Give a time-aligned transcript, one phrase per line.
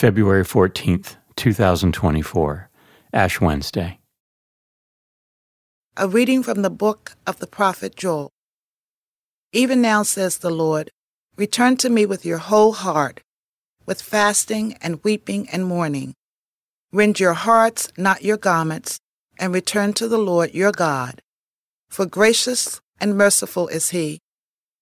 [0.00, 2.70] February 14th, 2024,
[3.12, 3.98] Ash Wednesday.
[5.94, 8.30] A reading from the book of the prophet Joel.
[9.52, 10.90] Even now, says the Lord,
[11.36, 13.20] return to me with your whole heart,
[13.84, 16.14] with fasting and weeping and mourning.
[16.94, 19.00] Rend your hearts, not your garments,
[19.38, 21.20] and return to the Lord your God.
[21.90, 24.20] For gracious and merciful is he,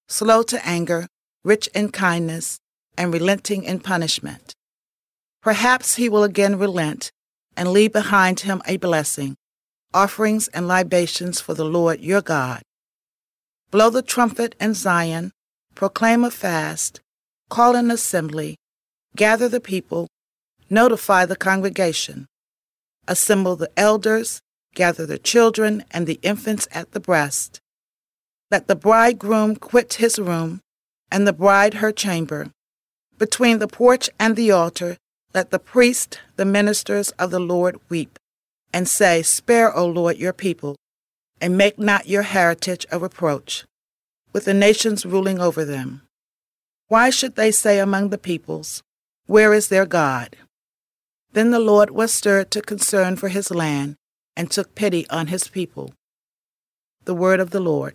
[0.06, 1.08] slow to anger,
[1.42, 2.60] rich in kindness,
[2.96, 4.47] and relenting in punishment.
[5.48, 7.10] Perhaps he will again relent
[7.56, 9.34] and leave behind him a blessing,
[9.94, 12.60] offerings and libations for the Lord your God.
[13.70, 15.30] Blow the trumpet in Zion,
[15.74, 17.00] proclaim a fast,
[17.48, 18.56] call an assembly,
[19.16, 20.06] gather the people,
[20.68, 22.26] notify the congregation,
[23.06, 24.40] assemble the elders,
[24.74, 27.58] gather the children and the infants at the breast.
[28.50, 30.60] Let the bridegroom quit his room,
[31.10, 32.50] and the bride her chamber.
[33.16, 34.98] Between the porch and the altar,
[35.34, 38.18] let the priest, the ministers of the Lord, weep,
[38.72, 40.76] and say, Spare, O Lord, your people,
[41.40, 43.64] and make not your heritage a reproach,
[44.32, 46.02] with the nations ruling over them.
[46.88, 48.82] Why should they say among the peoples,
[49.26, 50.36] Where is their God?
[51.32, 53.96] Then the Lord was stirred to concern for his land,
[54.36, 55.92] and took pity on his people.
[57.04, 57.94] The word of the Lord.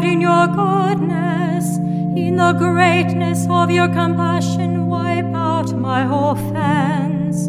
[0.00, 1.76] God, in your goodness.
[2.16, 7.48] In the greatness of your compassion, wipe out my offense.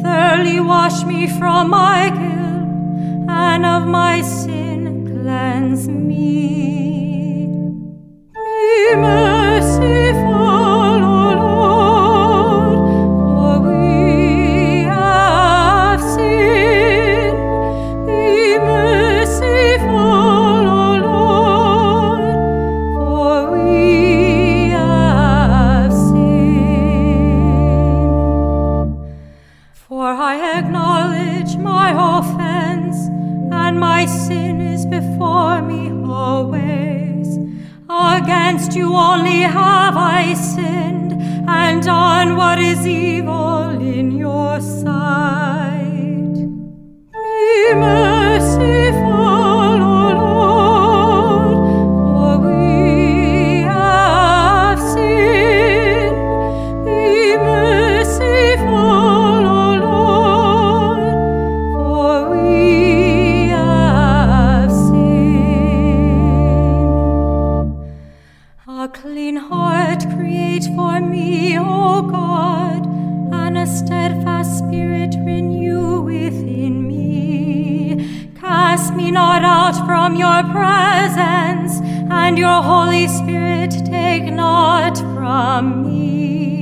[0.00, 6.61] Thoroughly wash me from my guilt, and of my sin cleanse me.
[38.52, 41.14] Against you only have I sinned,
[41.48, 46.34] and done what is evil in your sight.
[47.14, 47.74] Be
[70.14, 72.86] create for me, O God,
[73.34, 78.32] and a steadfast spirit renew within me.
[78.40, 81.80] Cast me not out from your presence,
[82.10, 86.61] and your Holy Spirit take not from me.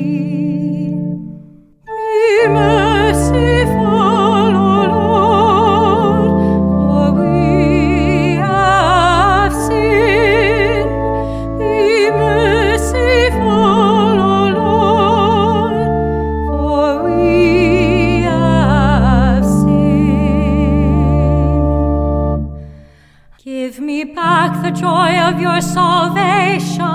[25.11, 26.89] Joy of your salvation,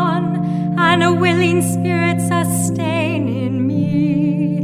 [0.78, 4.60] and a willing spirit sustain in me.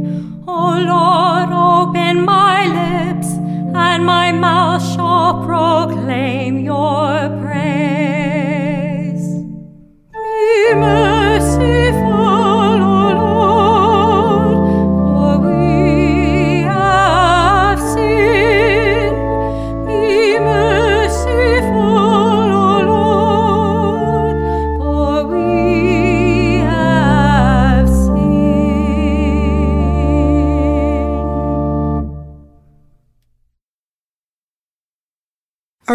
[0.46, 3.28] O Lord, open my lips,
[3.74, 7.41] and my mouth shall proclaim your praise.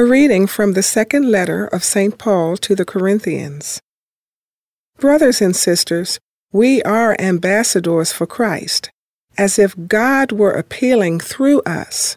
[0.07, 2.17] Reading from the second letter of St.
[2.17, 3.81] Paul to the Corinthians.
[4.97, 6.19] Brothers and sisters,
[6.51, 8.89] we are ambassadors for Christ,
[9.37, 12.15] as if God were appealing through us.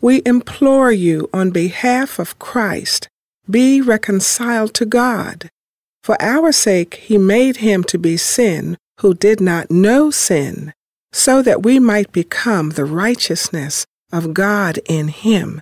[0.00, 3.08] We implore you on behalf of Christ,
[3.48, 5.48] be reconciled to God.
[6.02, 10.72] For our sake he made him to be sin who did not know sin,
[11.12, 15.60] so that we might become the righteousness of God in him.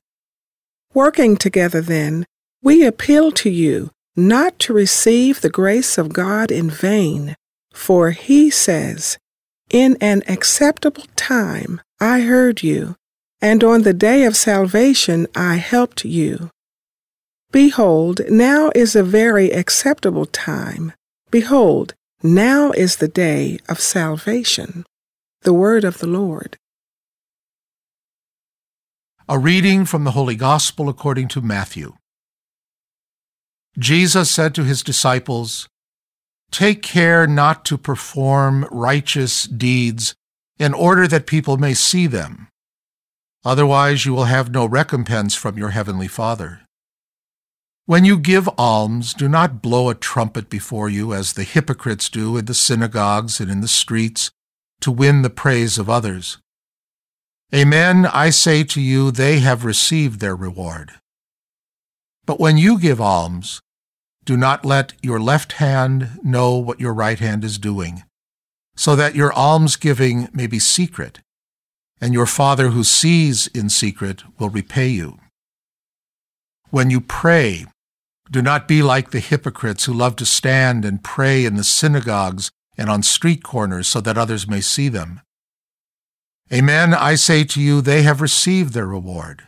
[0.94, 2.25] Working together, then,
[2.62, 7.37] we appeal to you not to receive the grace of God in vain,
[7.73, 9.17] for he says,
[9.70, 12.96] In an acceptable time I heard you,
[13.40, 16.50] and on the day of salvation I helped you.
[17.52, 20.93] Behold, now is a very acceptable time.
[21.31, 24.85] Behold, now is the day of salvation.
[25.43, 26.56] The word of the Lord.
[29.31, 31.93] A reading from the Holy Gospel according to Matthew.
[33.79, 35.69] Jesus said to his disciples,
[36.51, 40.15] Take care not to perform righteous deeds
[40.59, 42.49] in order that people may see them.
[43.45, 46.63] Otherwise, you will have no recompense from your heavenly Father.
[47.85, 52.39] When you give alms, do not blow a trumpet before you as the hypocrites do
[52.39, 54.31] in the synagogues and in the streets
[54.81, 56.39] to win the praise of others.
[57.55, 60.93] Amen, I say to you, they have received their reward.
[62.27, 63.62] But when you give alms,
[64.27, 68.03] do not let your left hand know what your right hand is doing,
[68.77, 71.21] so that your almsgiving may be secret,
[72.03, 75.19] and your Father who sees in secret will repay you.
[76.69, 77.65] When you pray,
[78.31, 82.50] do not be like the hypocrites who love to stand and pray in the synagogues
[82.77, 85.23] and on street corners so that others may see them.
[86.53, 89.45] Amen, I say to you, they have received their reward.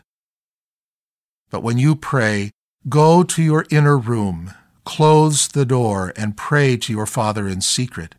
[1.50, 2.50] But when you pray,
[2.88, 4.52] go to your inner room,
[4.84, 8.16] close the door, and pray to your Father in secret.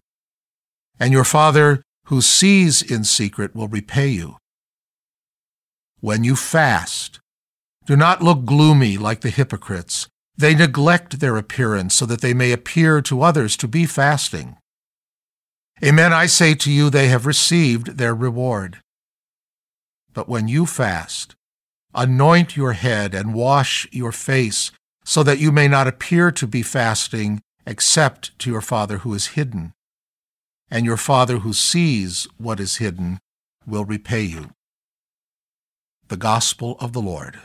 [0.99, 4.37] And your Father, who sees in secret, will repay you.
[5.99, 7.19] When you fast,
[7.85, 10.07] do not look gloomy like the hypocrites.
[10.35, 14.57] They neglect their appearance so that they may appear to others to be fasting.
[15.83, 18.81] Amen, I say to you, they have received their reward.
[20.13, 21.35] But when you fast,
[21.95, 24.71] anoint your head and wash your face,
[25.03, 29.27] so that you may not appear to be fasting except to your Father who is
[29.27, 29.73] hidden.
[30.69, 33.19] And your Father who sees what is hidden
[33.65, 34.51] will repay you.
[36.09, 37.39] The Gospel of the Lord.